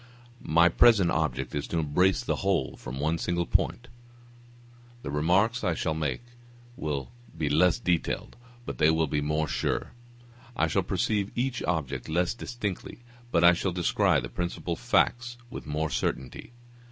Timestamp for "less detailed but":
7.49-8.79